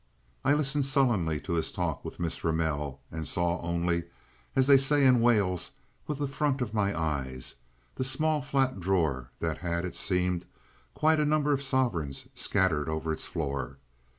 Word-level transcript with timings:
I 0.43 0.55
listened 0.55 0.87
sullenly 0.87 1.39
to 1.41 1.53
his 1.53 1.71
talk 1.71 2.03
with 2.03 2.19
Miss 2.19 2.43
Ramell, 2.43 3.01
and 3.11 3.27
saw 3.27 3.61
only, 3.61 4.05
as 4.55 4.65
they 4.65 4.75
say 4.79 5.05
in 5.05 5.21
Wales, 5.21 5.73
with 6.07 6.17
the 6.17 6.27
front 6.27 6.59
of 6.59 6.73
my 6.73 6.99
eyes, 6.99 7.57
the 7.93 8.03
small 8.03 8.41
flat 8.41 8.79
drawer 8.79 9.29
that 9.41 9.59
had, 9.59 9.85
it 9.85 9.95
seemed, 9.95 10.47
quite 10.95 11.19
a 11.19 11.23
number 11.25 11.53
of 11.53 11.61
sovereigns 11.61 12.29
scattered 12.33 12.89
over 12.89 13.13
its 13.13 13.27
floor. 13.27 13.77